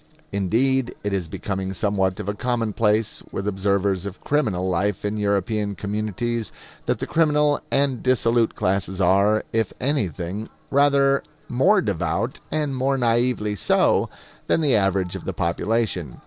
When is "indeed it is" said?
0.31-1.27